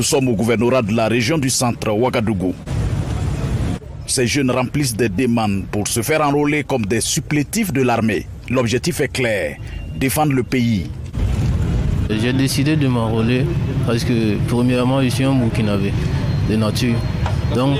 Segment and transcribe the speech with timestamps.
[0.00, 2.54] Nous sommes au gouvernorat de la région du centre, Ouagadougou.
[4.06, 8.26] Ces jeunes remplissent des demandes pour se faire enrôler comme des supplétifs de l'armée.
[8.48, 9.58] L'objectif est clair,
[9.94, 10.90] défendre le pays.
[12.08, 13.44] J'ai décidé de m'enrôler
[13.86, 15.92] parce que premièrement, je suis un Burkinabé
[16.48, 16.96] de nature.
[17.54, 17.78] Donc,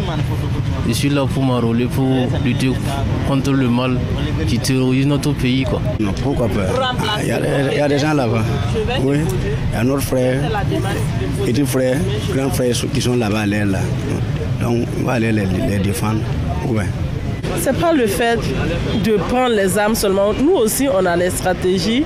[0.89, 2.09] je suis là pour m'enrôler, pour
[2.45, 2.71] lutter
[3.29, 3.99] contre le mal
[4.47, 5.65] qui terrorise notre pays.
[5.65, 5.81] Quoi.
[5.99, 6.67] Non, pourquoi pas?
[7.21, 7.39] Il y, a,
[7.73, 8.43] il y, a, des gens là-bas.
[9.03, 9.19] Oui,
[9.73, 10.41] il y a notre frère,
[11.45, 11.99] petit frère,
[12.35, 13.79] grand frère qui sont là-bas, là.
[14.61, 16.21] Donc, on va aller les, les défendre.
[16.69, 16.87] Ouais.
[17.59, 18.39] C'est pas le fait
[19.05, 20.33] de prendre les armes seulement.
[20.33, 22.05] Nous aussi, on a les stratégies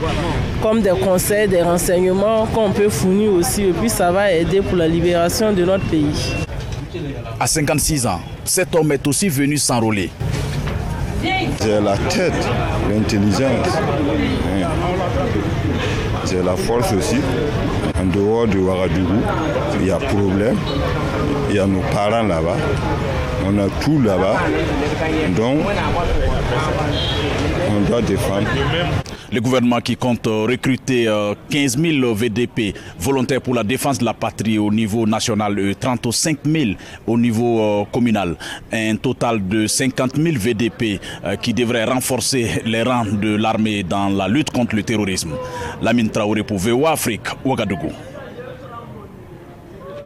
[0.63, 3.65] comme des conseils, des renseignements qu'on peut fournir aussi.
[3.65, 6.35] Et puis, ça va aider pour la libération de notre pays.
[7.41, 10.11] À 56 ans, cet homme est aussi venu s'enrôler.
[11.23, 12.33] J'ai la tête,
[12.91, 13.69] l'intelligence,
[16.29, 17.17] j'ai la force aussi.
[17.99, 19.23] En dehors de Ouagadougou,
[19.81, 20.57] il y a problème.
[21.49, 22.57] Il y a nos parents là-bas.
[23.47, 24.37] On a tout là-bas.
[25.37, 25.61] Donc,
[29.33, 31.09] Le gouvernement qui compte recruter
[31.51, 36.39] 15 000 VDP volontaires pour la défense de la patrie au niveau national et 35
[36.45, 36.71] 000
[37.07, 38.37] au niveau communal.
[38.73, 41.01] Un total de 50 000 VDP
[41.43, 45.33] qui devrait renforcer les rangs de l'armée dans la lutte contre le terrorisme.
[45.83, 47.93] Lamine Traoré pour VOA Afrique, Ouagadougou.